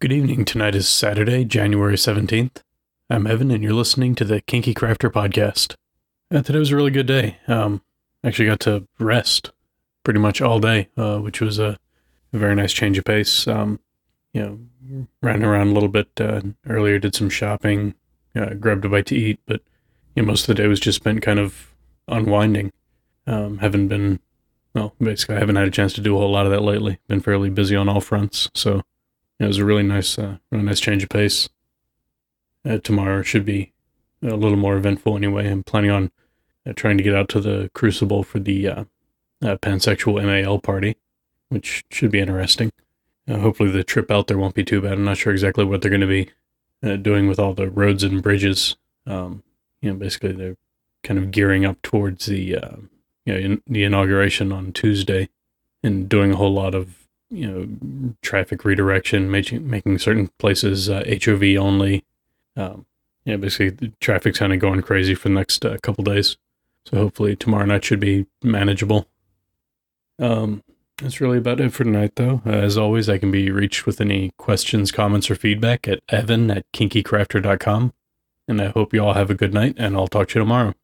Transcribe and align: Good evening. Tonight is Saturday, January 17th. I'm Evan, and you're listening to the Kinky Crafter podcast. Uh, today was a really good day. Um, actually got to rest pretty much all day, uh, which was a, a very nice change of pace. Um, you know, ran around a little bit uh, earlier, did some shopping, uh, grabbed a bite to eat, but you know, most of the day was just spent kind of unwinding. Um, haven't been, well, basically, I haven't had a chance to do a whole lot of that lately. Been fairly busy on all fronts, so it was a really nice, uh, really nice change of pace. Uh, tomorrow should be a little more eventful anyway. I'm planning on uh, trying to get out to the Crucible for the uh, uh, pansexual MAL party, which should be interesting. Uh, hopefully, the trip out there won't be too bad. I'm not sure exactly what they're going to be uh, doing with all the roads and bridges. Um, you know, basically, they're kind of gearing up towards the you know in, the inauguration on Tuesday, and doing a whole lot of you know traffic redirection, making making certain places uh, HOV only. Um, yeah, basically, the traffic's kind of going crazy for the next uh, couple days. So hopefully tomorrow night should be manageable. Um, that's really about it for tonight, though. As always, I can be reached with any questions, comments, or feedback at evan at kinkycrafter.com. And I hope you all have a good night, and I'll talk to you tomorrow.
Good 0.00 0.12
evening. 0.12 0.46
Tonight 0.46 0.74
is 0.74 0.88
Saturday, 0.88 1.44
January 1.44 1.96
17th. 1.96 2.62
I'm 3.10 3.26
Evan, 3.26 3.50
and 3.50 3.62
you're 3.62 3.74
listening 3.74 4.14
to 4.14 4.24
the 4.24 4.40
Kinky 4.40 4.72
Crafter 4.72 5.10
podcast. 5.10 5.74
Uh, 6.34 6.40
today 6.40 6.58
was 6.58 6.70
a 6.70 6.76
really 6.76 6.90
good 6.90 7.06
day. 7.06 7.36
Um, 7.46 7.82
actually 8.24 8.46
got 8.46 8.60
to 8.60 8.88
rest 8.98 9.50
pretty 10.02 10.18
much 10.18 10.40
all 10.40 10.58
day, 10.58 10.88
uh, 10.96 11.18
which 11.18 11.42
was 11.42 11.58
a, 11.58 11.76
a 12.32 12.38
very 12.38 12.54
nice 12.54 12.72
change 12.72 12.96
of 12.96 13.04
pace. 13.04 13.46
Um, 13.46 13.78
you 14.32 14.42
know, 14.90 15.06
ran 15.20 15.44
around 15.44 15.68
a 15.68 15.72
little 15.74 15.90
bit 15.90 16.08
uh, 16.18 16.40
earlier, 16.66 16.98
did 16.98 17.14
some 17.14 17.28
shopping, 17.28 17.92
uh, 18.34 18.54
grabbed 18.54 18.86
a 18.86 18.88
bite 18.88 19.04
to 19.08 19.16
eat, 19.16 19.38
but 19.44 19.60
you 20.14 20.22
know, 20.22 20.28
most 20.28 20.44
of 20.44 20.46
the 20.46 20.62
day 20.62 20.66
was 20.66 20.80
just 20.80 20.96
spent 20.96 21.20
kind 21.20 21.38
of 21.38 21.74
unwinding. 22.08 22.72
Um, 23.26 23.58
haven't 23.58 23.88
been, 23.88 24.20
well, 24.74 24.94
basically, 24.98 25.36
I 25.36 25.40
haven't 25.40 25.56
had 25.56 25.68
a 25.68 25.70
chance 25.70 25.92
to 25.92 26.00
do 26.00 26.16
a 26.16 26.20
whole 26.20 26.32
lot 26.32 26.46
of 26.46 26.52
that 26.52 26.62
lately. 26.62 27.00
Been 27.06 27.20
fairly 27.20 27.50
busy 27.50 27.76
on 27.76 27.86
all 27.86 28.00
fronts, 28.00 28.48
so 28.54 28.80
it 29.40 29.46
was 29.46 29.58
a 29.58 29.64
really 29.64 29.82
nice, 29.82 30.18
uh, 30.18 30.36
really 30.52 30.64
nice 30.64 30.80
change 30.80 31.02
of 31.02 31.08
pace. 31.08 31.48
Uh, 32.64 32.76
tomorrow 32.78 33.22
should 33.22 33.46
be 33.46 33.72
a 34.22 34.36
little 34.36 34.58
more 34.58 34.76
eventful 34.76 35.16
anyway. 35.16 35.50
I'm 35.50 35.62
planning 35.62 35.90
on 35.90 36.10
uh, 36.66 36.74
trying 36.76 36.98
to 36.98 37.02
get 37.02 37.14
out 37.14 37.30
to 37.30 37.40
the 37.40 37.70
Crucible 37.74 38.22
for 38.22 38.38
the 38.38 38.68
uh, 38.68 38.84
uh, 39.42 39.56
pansexual 39.56 40.22
MAL 40.22 40.58
party, 40.58 40.96
which 41.48 41.84
should 41.90 42.10
be 42.10 42.20
interesting. 42.20 42.70
Uh, 43.26 43.38
hopefully, 43.38 43.70
the 43.70 43.82
trip 43.82 44.10
out 44.10 44.26
there 44.26 44.36
won't 44.36 44.54
be 44.54 44.64
too 44.64 44.82
bad. 44.82 44.92
I'm 44.92 45.04
not 45.04 45.16
sure 45.16 45.32
exactly 45.32 45.64
what 45.64 45.80
they're 45.80 45.90
going 45.90 46.02
to 46.02 46.06
be 46.06 46.30
uh, 46.82 46.96
doing 46.96 47.26
with 47.26 47.38
all 47.38 47.54
the 47.54 47.70
roads 47.70 48.04
and 48.04 48.22
bridges. 48.22 48.76
Um, 49.06 49.42
you 49.80 49.90
know, 49.90 49.96
basically, 49.96 50.32
they're 50.32 50.56
kind 51.02 51.18
of 51.18 51.30
gearing 51.30 51.64
up 51.64 51.80
towards 51.80 52.26
the 52.26 52.38
you 52.38 52.60
know 53.26 53.36
in, 53.36 53.62
the 53.66 53.84
inauguration 53.84 54.52
on 54.52 54.72
Tuesday, 54.72 55.30
and 55.82 56.10
doing 56.10 56.32
a 56.32 56.36
whole 56.36 56.52
lot 56.52 56.74
of 56.74 56.99
you 57.30 57.50
know 57.50 58.14
traffic 58.22 58.64
redirection, 58.64 59.30
making 59.30 59.68
making 59.68 59.98
certain 59.98 60.28
places 60.38 60.88
uh, 60.88 61.04
HOV 61.24 61.42
only. 61.58 62.04
Um, 62.56 62.86
yeah, 63.24 63.36
basically, 63.36 63.70
the 63.70 63.92
traffic's 64.00 64.38
kind 64.38 64.52
of 64.52 64.58
going 64.58 64.82
crazy 64.82 65.14
for 65.14 65.28
the 65.28 65.34
next 65.34 65.64
uh, 65.64 65.76
couple 65.82 66.04
days. 66.04 66.36
So 66.86 66.96
hopefully 66.96 67.36
tomorrow 67.36 67.66
night 67.66 67.84
should 67.84 68.00
be 68.00 68.26
manageable. 68.42 69.06
Um, 70.18 70.62
that's 71.00 71.20
really 71.20 71.38
about 71.38 71.60
it 71.60 71.72
for 71.72 71.84
tonight, 71.84 72.12
though. 72.16 72.42
As 72.44 72.76
always, 72.76 73.08
I 73.08 73.18
can 73.18 73.30
be 73.30 73.50
reached 73.50 73.86
with 73.86 74.00
any 74.00 74.32
questions, 74.36 74.92
comments, 74.92 75.30
or 75.30 75.34
feedback 75.34 75.88
at 75.88 76.00
evan 76.08 76.50
at 76.50 76.64
kinkycrafter.com. 76.72 77.92
And 78.48 78.60
I 78.60 78.68
hope 78.68 78.92
you 78.92 79.02
all 79.04 79.14
have 79.14 79.30
a 79.30 79.34
good 79.34 79.54
night, 79.54 79.76
and 79.78 79.96
I'll 79.96 80.08
talk 80.08 80.28
to 80.28 80.38
you 80.38 80.44
tomorrow. 80.44 80.74